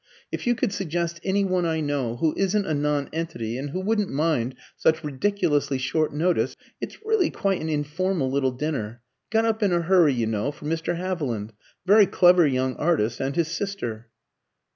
[0.31, 4.09] "If you could suggest any one I know, who isn't a nonentity, and who wouldn't
[4.09, 9.71] mind such ridiculously short notice: it's really quite an informal little dinner, got up in
[9.71, 10.95] a hurry, you know, for Mr.
[10.97, 11.53] Haviland, a
[11.85, 14.07] very clever young artist, and his sister."